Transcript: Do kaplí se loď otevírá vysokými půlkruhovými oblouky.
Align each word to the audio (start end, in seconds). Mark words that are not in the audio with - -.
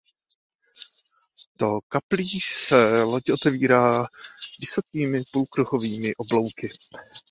Do 1.59 1.79
kaplí 1.87 2.41
se 2.41 3.03
loď 3.03 3.29
otevírá 3.29 4.07
vysokými 4.61 5.19
půlkruhovými 5.31 6.15
oblouky. 6.15 6.69